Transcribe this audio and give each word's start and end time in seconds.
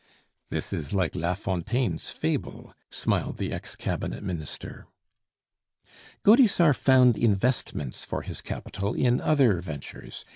"This 0.49 0.73
is 0.73 0.95
like 0.95 1.13
La 1.15 1.35
Fontaine's 1.35 2.09
fable," 2.09 2.73
smiled 2.89 3.37
the 3.37 3.53
ex 3.53 3.75
cabinet 3.75 4.23
minister. 4.23 4.87
Gaudissart 6.23 6.75
found 6.77 7.15
investments 7.15 8.03
for 8.03 8.23
his 8.23 8.41
capital 8.41 8.95
in 8.95 9.21
other 9.21 9.61
ventures. 9.61 10.25